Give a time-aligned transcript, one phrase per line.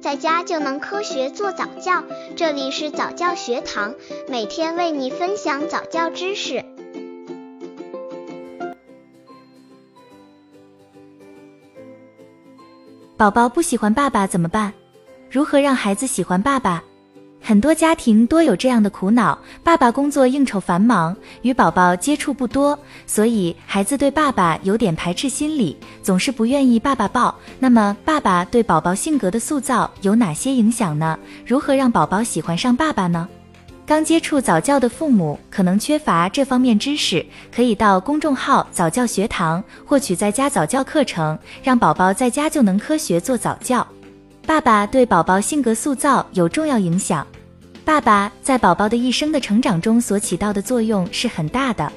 [0.00, 2.02] 在家就能科学做早教。
[2.34, 3.94] 这里是早教学堂，
[4.28, 6.64] 每天为你分享早教知识。
[13.16, 14.72] 宝宝不喜欢爸爸怎么办？
[15.30, 16.82] 如何让孩子喜欢爸爸？
[17.50, 27.34] 很多家庭多有这样的苦恼：爸爸工作应酬繁忙，与宝宝接触不多，所以孩子对爸爸有点排斥心理，总是不愿意爸爸抱。
[27.58, 31.18] 那么，爸爸对宝宝性格的塑造有哪些影响呢？
[31.44, 33.28] 如何让宝宝喜欢上爸爸呢？
[33.84, 43.84] 刚接触早教的父母可能缺乏这方面知识，可以到公众号早教学堂获取在家早教课程，让宝宝在家就能科学做早教。
[44.46, 47.26] 爸爸对宝宝性格塑造有重要影响。
[47.90, 51.92] 爸爸在宝宝的一生的成长中所起到的作用是很大的。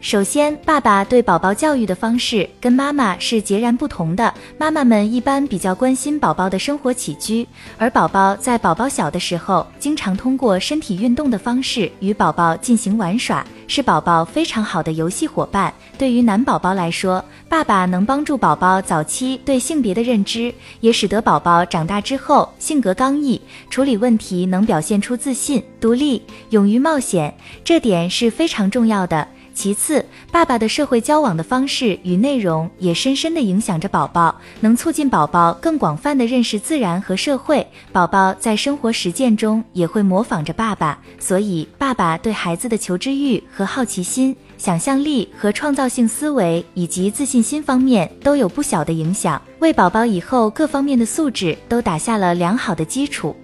[0.00, 4.32] 首先，爸爸对宝宝教育的方式跟妈妈是截然不同的。
[4.56, 15.72] 妈妈们一般比较关心宝宝的生活起居，而宝宝在宝宝小的时候，经常通过身体运动的方式与宝宝进行玩耍，是宝宝非常好的游戏伙伴。
[15.98, 29.28] 对于男宝宝来说，爸爸能帮助宝宝早期对性别的认知，也使得宝宝长大之后性格刚毅，处理问题能表现出自信、独立、勇于冒险，这点是非常重要的。
[29.60, 37.66] 其次，爸爸的社会交往的方式与内容也深深地影响着宝宝，能促进宝宝更广泛地认识自然和社会。
[37.92, 53.36] 宝宝在生活实践中也会模仿着爸爸，所以爸爸对孩子的求知欲和好奇心、想象力和创造性思维以及自信心方面都有不小的影响，为宝宝以后各方面的素质都打下了良好的基础。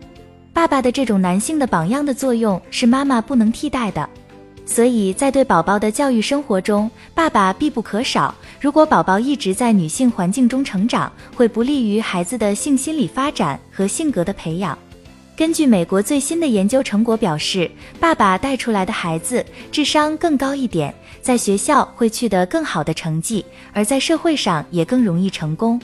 [0.54, 4.08] 爸爸的这种男性的榜样的作用是妈妈不能替代的。
[4.66, 8.34] 所以在对宝宝的教育生活中，爸爸必不可少。
[8.60, 14.76] 如果宝宝一直在女性环境中成长，会不利于孩子的性心理发展和性格的培养。
[15.36, 25.80] 根据美国最新的研究成果表示，爸爸带出来的孩子智商更高一点，在学校会取得更好的成绩，而在社会上也更容易成功。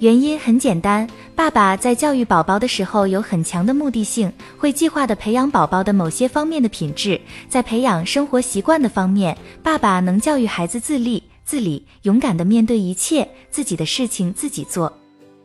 [0.00, 1.04] 原因很简单，
[1.34, 7.20] 爸爸在教育宝宝的时候有很强的目的性，会计划的培养宝宝的某些方面的品质。
[7.48, 14.92] 在培养生活习惯的方面，爸爸能教育孩子自立、自理，勇敢的面对一切自己的事情自己做。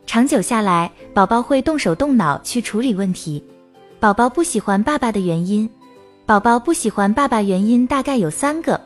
[0.06, 3.42] 长久下来，宝宝会动手动脑去处理问题。
[3.98, 5.68] 宝宝不喜欢爸爸的原因，
[6.26, 8.80] 宝宝不喜欢爸爸原因大概有三个。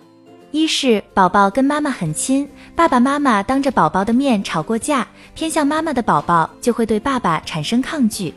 [0.51, 8.33] 一是宝宝跟妈妈很亲，爸爸妈妈当着宝宝的面吵过架，偏向妈妈的宝宝就会对爸爸产生抗拒；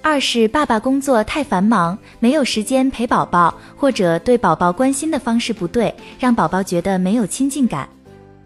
[0.00, 7.88] 二是爸爸工作太繁忙，没有时间陪宝宝，或者对宝宝关心的方式不对，让宝宝觉得没有亲近感。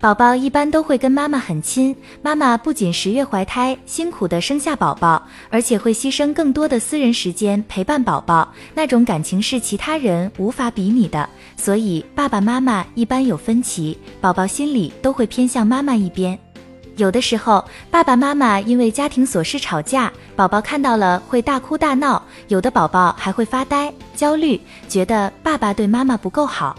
[0.03, 11.29] 宝宝一般都会跟妈妈很亲，妈妈不仅十月怀胎辛苦的生下宝宝，而且会牺牲更多的私人时间陪伴宝宝，那种感情是其他人无法比拟的。
[11.57, 16.37] 所以爸爸妈妈一般有分歧，宝宝心里都会偏向妈妈一边。
[16.97, 26.77] 有的时候爸爸妈妈因为家庭琐事吵架，宝宝看到了会大哭大闹，有的宝宝还会发呆、焦虑，觉得爸爸对妈妈不够好。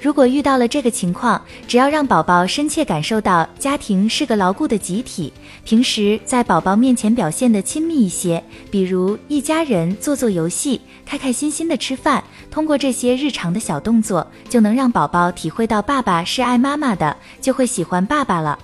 [0.00, 5.32] 如果遇到了这个情况，只要让宝宝深切感受到家庭是个牢固的集体，
[5.64, 18.58] 平时在宝宝面前表现的亲密一些，比如一家人做做游戏，开开心心的吃饭，通过这些日常的小动作，就能让宝宝体会到爸爸是爱妈妈的，就会喜欢爸爸了。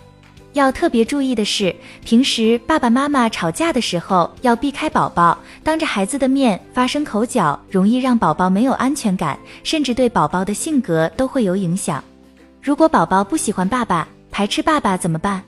[0.55, 12.03] 要特别注意的是，平时爸爸妈妈吵架的时候要避开宝宝，当着孩子的面发生口角，容易让宝宝没有安全感，甚至对宝宝的性格都会有影响。
[12.63, 15.43] 如果宝宝不喜欢爸爸，排斥爸爸怎么办？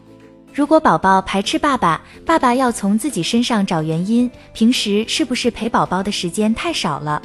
[0.53, 7.23] 如果宝宝排斥爸爸，爸爸要从自己身上找原因，平时是不是陪宝宝的时间太少了？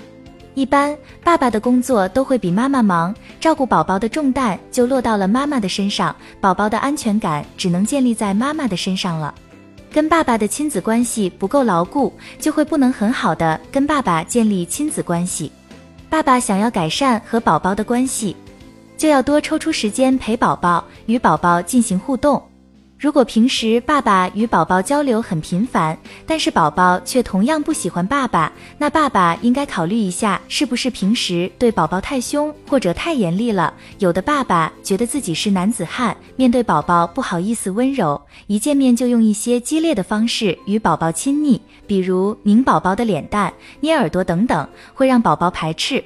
[0.53, 9.33] 一般爸爸的工作都会比妈妈忙，照顾宝宝的重担就落到了妈妈的身上，宝宝的安全感只能建立在妈妈的身上了。
[9.93, 15.51] 跟爸爸的亲子关系不够牢固，就会不能很好的跟爸爸建立亲子关系。
[16.09, 18.35] 爸爸想要改善和宝宝的关系，
[18.97, 22.41] 就要多抽出时间陪宝宝，与宝宝进行互动。
[23.01, 33.73] 如果平时爸爸与宝宝交流很频繁，但是宝宝却同样不喜欢爸爸，那爸爸应该考虑一下，是不是平时对宝宝太凶或者太严厉了。
[33.97, 46.03] 有的爸爸觉得自己是男子汉，面对宝宝不好意思温柔，一见面就用一些激烈的方式与宝宝亲密，比如拧宝宝的脸蛋、捏耳朵等等，会让宝宝排斥。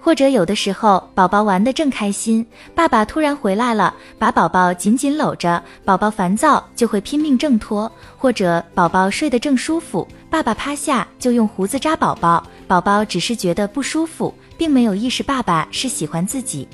[0.00, 2.44] 或者有的时候，宝宝玩得正开心，
[2.74, 16.66] 爸爸突然回来了，把宝宝紧紧搂着，宝宝烦躁就会拼命挣脱；或者宝宝睡得正舒服，爸爸趴下就用胡子扎宝宝，宝宝只是觉得不舒服，并没有意识爸爸是喜欢自己。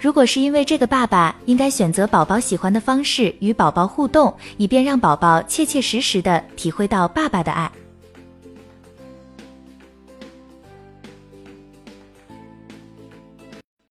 [0.00, 7.70] 如果是因为这个，爸爸应该选择宝宝喜欢的方式与宝宝互动，以便让宝宝切切实实的体会到爸爸的爱。